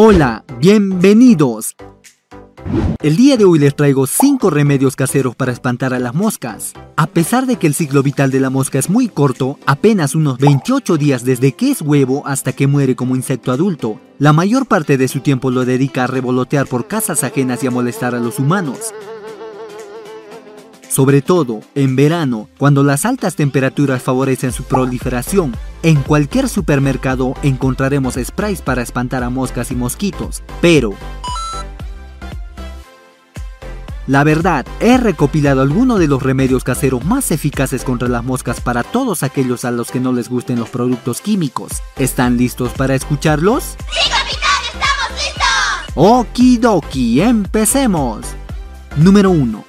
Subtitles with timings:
[0.00, 1.74] Hola, bienvenidos.
[3.02, 6.72] El día de hoy les traigo 5 remedios caseros para espantar a las moscas.
[6.94, 10.38] A pesar de que el ciclo vital de la mosca es muy corto, apenas unos
[10.38, 14.98] 28 días desde que es huevo hasta que muere como insecto adulto, la mayor parte
[14.98, 18.38] de su tiempo lo dedica a revolotear por casas ajenas y a molestar a los
[18.38, 18.94] humanos
[20.98, 25.54] sobre todo en verano, cuando las altas temperaturas favorecen su proliferación.
[25.82, 30.94] En cualquier supermercado encontraremos sprays para espantar a moscas y mosquitos, pero...
[34.06, 38.82] La verdad, he recopilado algunos de los remedios caseros más eficaces contra las moscas para
[38.82, 41.82] todos aquellos a los que no les gusten los productos químicos.
[41.96, 43.76] ¿Están listos para escucharlos?
[43.92, 44.62] ¡Sí, capitán!
[44.64, 45.92] ¡Estamos listos!
[45.94, 48.24] Okidoki, empecemos.
[48.96, 49.68] Número 1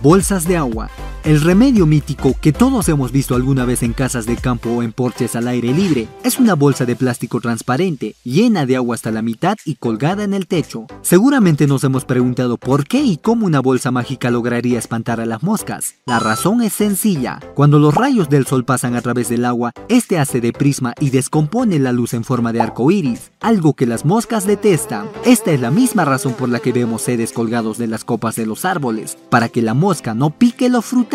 [0.00, 0.90] bolsas de agua.
[1.24, 4.92] El remedio mítico que todos hemos visto alguna vez en casas de campo o en
[4.92, 9.20] porches al aire libre es una bolsa de plástico transparente, llena de agua hasta la
[9.20, 10.86] mitad y colgada en el techo.
[11.02, 15.42] Seguramente nos hemos preguntado por qué y cómo una bolsa mágica lograría espantar a las
[15.42, 15.96] moscas.
[16.06, 17.40] La razón es sencilla.
[17.54, 21.10] Cuando los rayos del sol pasan a través del agua, este hace de prisma y
[21.10, 25.08] descompone la luz en forma de arco iris, algo que las moscas detestan.
[25.24, 28.46] Esta es la misma razón por la que vemos sedes colgados de las copas de
[28.46, 31.07] los árboles, para que la mosca no pique los frutos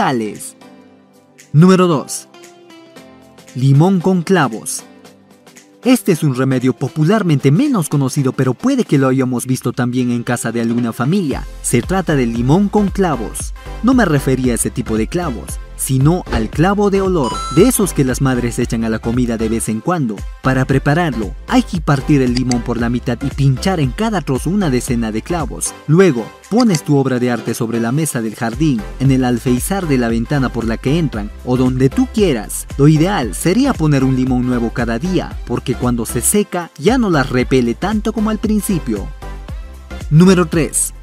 [1.52, 2.28] Número 2.
[3.54, 4.84] Limón con clavos.
[5.84, 10.24] Este es un remedio popularmente menos conocido, pero puede que lo hayamos visto también en
[10.24, 11.46] casa de alguna familia.
[11.62, 13.54] Se trata del limón con clavos.
[13.84, 17.94] No me refería a ese tipo de clavos, sino al clavo de olor, de esos
[17.94, 20.16] que las madres echan a la comida de vez en cuando.
[20.42, 24.50] Para prepararlo, hay que partir el limón por la mitad y pinchar en cada trozo
[24.50, 25.74] una decena de clavos.
[25.88, 29.98] Luego, pones tu obra de arte sobre la mesa del jardín, en el alfeizar de
[29.98, 32.66] la ventana por la que entran, o donde tú quieras.
[32.78, 37.10] Lo ideal sería poner un limón nuevo cada día, porque cuando se seca ya no
[37.10, 39.06] las repele tanto como al principio.
[40.10, 40.94] Número 3.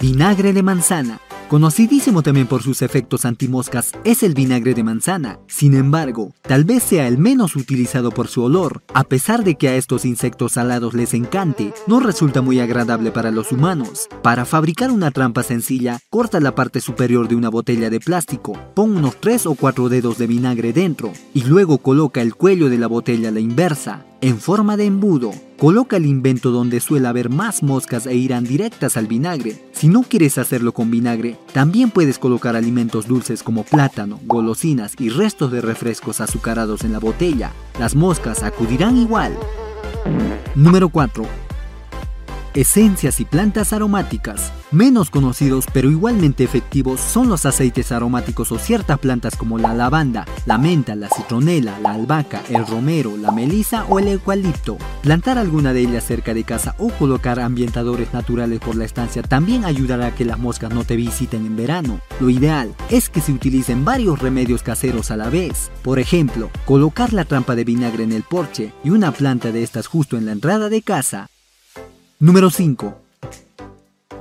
[0.00, 1.20] Vinagre de manzana.
[1.48, 5.38] Conocidísimo también por sus efectos antimoscas es el vinagre de manzana.
[5.46, 8.82] Sin embargo, tal vez sea el menos utilizado por su olor.
[8.94, 13.30] A pesar de que a estos insectos salados les encante, no resulta muy agradable para
[13.30, 14.08] los humanos.
[14.22, 18.96] Para fabricar una trampa sencilla, corta la parte superior de una botella de plástico, pon
[18.96, 22.86] unos 3 o 4 dedos de vinagre dentro y luego coloca el cuello de la
[22.86, 25.32] botella a la inversa en forma de embudo.
[25.58, 29.62] Coloca el invento donde suele haber más moscas e irán directas al vinagre.
[29.72, 35.10] Si no quieres hacerlo con vinagre, también puedes colocar alimentos dulces como plátano, golosinas y
[35.10, 37.52] restos de refrescos azucarados en la botella.
[37.78, 39.36] Las moscas acudirán igual.
[40.54, 41.26] Número 4
[42.54, 44.52] esencias y plantas aromáticas.
[44.74, 50.26] Menos conocidos pero igualmente efectivos son los aceites aromáticos o ciertas plantas como la lavanda,
[50.46, 54.76] la menta, la citronela, la albahaca, el romero, la melisa o el eucalipto.
[55.00, 59.64] Plantar alguna de ellas cerca de casa o colocar ambientadores naturales por la estancia también
[59.64, 62.00] ayudará a que las moscas no te visiten en verano.
[62.18, 65.70] Lo ideal es que se utilicen varios remedios caseros a la vez.
[65.82, 69.86] Por ejemplo, colocar la trampa de vinagre en el porche y una planta de estas
[69.86, 71.28] justo en la entrada de casa
[72.18, 73.03] Número 5.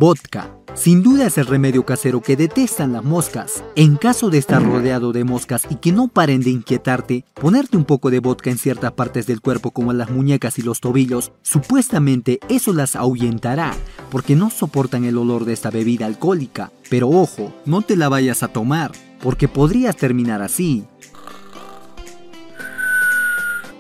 [0.04, 0.54] Vodka.
[0.74, 3.64] Sin duda es el remedio casero que detestan las moscas.
[3.78, 7.86] En caso de estar rodeado de moscas y que no paren de inquietarte, ponerte un
[7.86, 12.42] poco de vodka en ciertas partes del cuerpo como las muñecas y los tobillos, supuestamente
[12.50, 13.74] eso las ahuyentará,
[14.12, 16.74] porque no soportan el olor de esta bebida alcohólica.
[16.90, 20.84] Pero ojo, no te la vayas a tomar, porque podrías terminar así.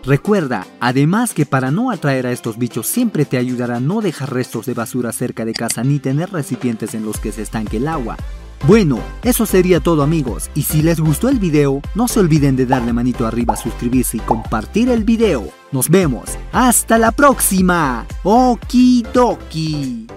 [0.05, 4.65] Recuerda, además que para no atraer a estos bichos siempre te ayudará no dejar restos
[4.65, 8.17] de basura cerca de casa ni tener recipientes en los que se estanque el agua.
[8.67, 12.65] Bueno, eso sería todo amigos, y si les gustó el video, no se olviden de
[12.65, 15.47] darle manito arriba, suscribirse y compartir el video.
[15.71, 18.05] Nos vemos, hasta la próxima.
[18.23, 20.07] Okidoki.